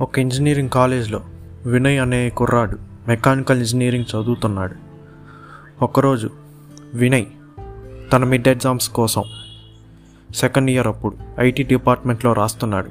ఒక 0.00 0.18
ఇంజనీరింగ్ 0.18 0.70
కాలేజ్లో 0.70 1.20
వినయ్ 1.66 2.00
అనే 2.00 2.28
కుర్రాడు 2.28 2.78
మెకానికల్ 3.08 3.58
ఇంజనీరింగ్ 3.58 4.04
చదువుతున్నాడు. 4.04 4.74
ఒకరోజు 5.82 6.30
వినయ్ 6.94 7.24
తన 8.12 8.24
మిడ్ 8.24 8.48
ఎగ్జామ్స్ 8.48 8.88
కోసం 8.88 9.22
సెకండ్ 10.34 10.70
ఇయర్ 10.70 10.86
అప్పుడు 10.86 11.16
ఐటీ 11.40 11.62
డిపార్ట్మెంట్లో 11.62 12.32
రాస్తున్నాడు. 12.32 12.90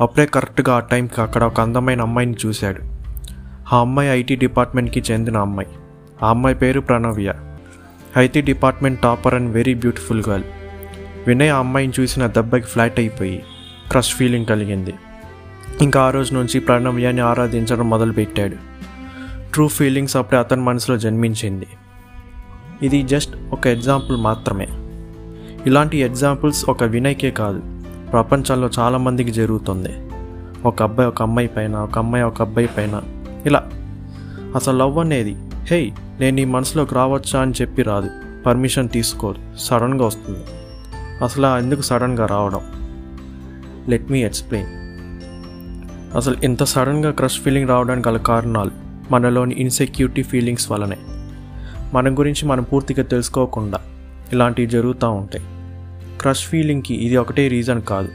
అప్పుడే 0.00 0.26
కరెక్ట్గా 0.26 0.76
ఆ 0.76 0.78
టైంకి 0.78 1.20
అక్కడ 1.20 1.44
ఒక 1.44 1.60
అందమైన 1.60 2.00
అమ్మాయిని 2.00 2.36
చూశాడు. 2.46 2.80
ఆ 3.74 3.80
అమ్మాయి 3.80 4.10
ఐటీ 4.10 4.36
డిపార్ట్మెంట్కి 4.36 5.02
చెందిన 5.10 5.36
అమ్మాయి. 5.36 5.68
ఆ 6.22 6.30
అమ్మాయి 6.30 6.56
పేరు 6.56 6.80
Pranavya. 6.80 7.34
IT 8.18 8.40
department 8.42 9.00
topper 9.00 9.34
and 9.34 9.54
very 9.54 9.74
beautiful 9.74 10.24
girl. 10.28 10.44
Vinay 11.26 11.50
ఆ 11.50 11.58
అమ్మాయిని 11.58 11.92
చూసిన 12.00 12.26
దెబ్బకి 12.26 12.66
ఫ్లాట్ 12.66 13.00
అయిపోయి 13.00 13.42
క్రష్ 13.90 14.14
ఫీలింగ్ 14.14 14.46
కలిగింది. 14.46 14.94
ఇంకా 15.80 16.02
ఆ 16.02 16.10
రోజు 16.10 16.34
నుంచి 16.34 16.60
ప్రణవ్యాన్ని 16.60 17.22
ఆరాధించడం 17.22 17.90
మొదలుపెట్టాడు. 17.90 18.56
ట్రూ 19.52 19.68
ఫీలింగ్స్ 19.68 20.16
అప్పుడే 20.16 20.38
అతని 20.38 20.60
మనసులో 20.60 20.96
జన్మించింది. 20.96 21.66
ఇది 22.82 23.02
జస్ట్ 23.02 23.36
ఒక 23.52 23.66
ఎగ్జాంపుల్ 23.66 24.22
మాత్రమే. 24.22 24.68
ఇలాంటి 25.66 25.98
ఎగ్జాంపుల్స్ 25.98 26.70
ఒక 26.70 26.84
వినయ్కే 26.84 27.30
కాదు. 27.30 27.62
ప్రపంచంలో 28.12 28.70
చాలామందికి 28.78 29.30
జరుగుతుంది. 29.30 29.88
ఒక 30.64 30.82
అబ్బాయి 30.82 31.08
ఒక 31.08 31.22
అమ్మాయి 31.22 31.48
పైన 31.48 31.76
ఒక 31.76 31.98
అమ్మాయి 31.98 32.24
ఒక 32.24 32.42
అబ్బాయి 32.42 32.66
పైన. 32.66 33.02
ఇలా. 33.46 33.70
అసలు 34.56 34.78
లవ్ 34.78 34.98
అనేది 34.98 35.36
హే 35.70 35.92
నేను 36.20 36.34
నీ 36.34 36.44
మనసులోకి 36.44 36.94
రావచ్చా? 36.94 37.40
అని 37.40 37.52
చెప్పి 37.60 37.82
రాదు. 37.82 38.10
పర్మిషన్ 38.46 38.88
తీసుకోదు. 38.88 39.38
సడన్గా 39.58 40.06
వస్తుంది. 40.06 40.44
అసలు 41.24 41.46
ఎందుకు 41.46 41.80
సడన్గా 41.80 42.26
రావడం? 42.26 42.60
లెట్ 43.88 44.10
మీ 44.10 44.24
ఎక్స్ప్లెయిన్ 44.24 44.77
అసలు 46.14 46.36
ఇంత 46.44 46.64
సడన్గా 46.64 47.10
క్రష్ 47.10 47.40
ఫీలింగ్ 47.40 47.68
రావడానికి 47.68 48.08
గల 48.08 48.16
కారణాలు 48.16 48.70
మనలోని 49.10 49.54
ఇన్సెక్యూరిటీ 49.54 50.22
ఫీలింగ్స్ 50.22 50.70
వలనే. 50.70 50.96
మన 51.94 52.18
గురించి 52.18 52.48
మనం 52.48 52.62
పూర్తిగా 52.62 53.02
తెలుసుకోకుండా 53.02 53.80
ఇలాంటివి 54.32 54.66
జరుగుతూ 54.66 55.10
ఉంటాయి. 55.10 55.44
క్రష్ 56.20 56.46
ఫీలింగ్కి 56.46 56.94
ఇది 56.94 57.16
ఒకటే 57.16 57.48
రీజన్ 57.48 57.82
కాదు 57.82 58.08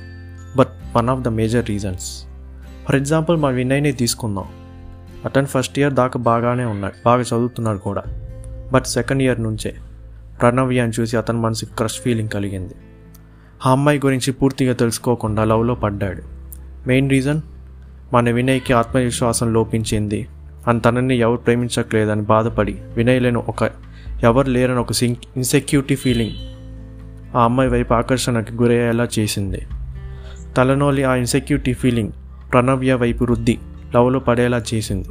but 0.56 0.68
one 0.96 1.10
of 1.10 1.20
the 1.20 1.28
major 1.28 1.70
reasons. 1.70 2.26
For 2.88 2.96
example 2.96 3.38
మా 3.38 3.50
వినయ్నే 3.50 3.92
తీసుకుందాం. 3.92 4.46
అతను 5.26 5.46
ఫస్ట్ 5.46 5.80
ఇయర్ 5.80 5.94
దాకా 5.94 6.20
బాగానే 6.20 6.66
ఉన్నాడు 6.66 6.94
బాగా 7.06 7.22
చదువుతున్నాడు 7.22 7.78
కూడా. 7.78 8.04
బట్ 8.74 8.86
సెకండ్ 8.86 9.24
ఇయర్ 9.24 9.44
నుంచే 9.44 9.76
ప్రణవ్యాన్ని 10.42 11.02
చూసి 11.02 11.18
అతని 11.18 11.38
మనసుకి 11.38 11.72
క్రష్ 11.78 12.00
ఫీలింగ్ 12.00 12.30
కలిగింది. 12.30 12.74
ఆ 13.66 13.72
అమ్మాయి 13.72 14.02
గురించి 14.06 14.34
పూర్తిగా 14.34 14.74
తెలుసుకోకుండా 14.74 15.44
లవ్లో 15.44 15.76
పడ్డాడు. 15.76 16.24
మెయిన్ 16.88 17.10
రీజన్ 17.10 17.42
మన 18.14 18.30
వినయ్కి 18.30 18.74
ఆత్మవిశ్వాసం 18.74 19.54
లోపించింది. 19.54 20.28
అని 20.68 20.80
తనని 20.80 21.18
ఎవరు 21.18 21.38
ప్రేమించట్లేదని 21.38 22.22
బాధపడి 22.22 22.72
వినయ్ 22.72 23.22
లేని 23.22 23.38
ఒక 23.38 23.70
ఎవరు 24.24 24.48
లేరని 24.48 24.80
ఒక 24.80 24.92
సిం 24.92 25.16
ఇన్సెక్యూరిటీ 25.36 25.96
ఫీలింగ్ 25.96 26.32
ఆ 27.38 27.44
అమ్మాయి 27.44 27.70
వైపు 27.70 27.94
ఆకర్షణకి 27.94 28.54
గురయ్యేలా 28.54 29.08
చేసింది. 29.20 29.62
తలనోలి 30.58 31.04
ఆ 31.04 31.16
ఇన్సెక్యూరిటీ 31.16 31.74
ఫీలింగ్ 31.74 32.12
ప్రణవ్య 32.52 32.94
వైపు 32.94 33.26
రుద్ది 33.26 33.60
లవ్లో 33.96 34.20
పడేలా 34.20 34.62
చేసింది. 34.74 35.10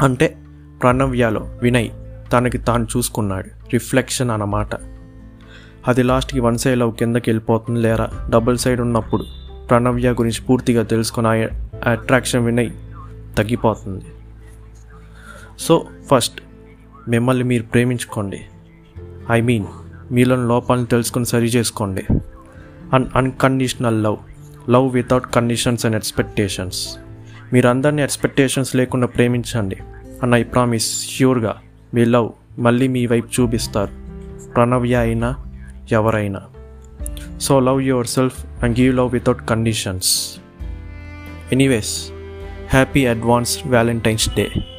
అంటే 0.00 0.36
ప్రణవ్యలో 0.82 1.48
వినయ్ 1.62 1.90
తనకి 2.32 2.58
తాను 2.58 2.86
చూసుకున్నాడు 2.96 3.46
రిఫ్లెక్షన్ 3.72 4.30
అన్నమాట 4.30 4.74
అది 5.88 6.02
లాస్ట్కి 6.02 6.40
వన్ 6.40 6.58
సైడ్ 6.58 6.80
లవ్ 6.80 6.94
కిందకి 6.94 7.30
వెళ్ళిపోతుంది 7.30 7.80
లేరా? 7.80 8.08
డబుల్ 8.30 8.58
సైడ్ 8.58 8.80
ఉన్నప్పుడు 8.80 9.24
ప్రణవ్య 9.70 10.10
గురించి 10.10 10.42
పూర్తిగా 10.42 10.82
తెలుసుకుని 10.82 11.28
ఆ 11.28 11.34
అట్రాక్షన్ 11.84 12.46
వినయ్ 12.46 12.70
తగ్గిపోతుంది. 13.38 14.04
సో 15.58 15.86
ఫస్ట్ 16.10 16.40
మిమ్మల్ని 17.08 17.44
మీరు 17.44 17.62
ప్రేమించుకోండి. 17.62 18.40
ఐ 19.30 19.40
మీన్ 19.40 19.64
మీలోని 20.12 20.48
లోపాలను 20.48 20.86
తెలుసుకుని 20.86 21.26
సరి 21.26 21.46
చేసుకోండి. 21.46 22.04
Un 22.92 23.06
unconditional 23.16 24.02
love 24.02 24.16
love 24.70 24.94
without 24.94 25.34
conditions 25.34 25.86
and 25.86 25.96
expectations 25.96 26.98
మీరు 27.52 27.68
అందరినీ 27.68 28.02
ఎక్స్పెక్టేషన్స్ 28.02 28.76
లేకుండా 28.76 29.06
ప్రేమించండి. 29.06 29.76
అండ్ 30.22 30.34
ఐ 30.34 30.42
ప్రామిస్ 30.42 31.08
ష్యూర్గా 31.16 31.56
మీ 31.94 32.04
లవ్ 32.04 32.30
మళ్ళీ 32.58 32.88
మీ 32.88 33.06
వైపు 33.06 33.28
చూపిస్తారు. 33.40 33.92
ప్రణవ్య 34.52 34.94
అయినా 34.94 35.36
ఎవరైనా. 35.92 36.40
So 37.40 37.60
love 37.60 37.82
yourself 38.06 38.64
and 38.64 38.80
give 38.80 38.96
love 38.96 39.12
without 39.12 39.48
conditions 39.48 40.38
Anyways, 41.52 42.10
happy 42.66 43.04
advanced 43.06 43.62
Valentine's 43.64 44.26
Day. 44.28 44.71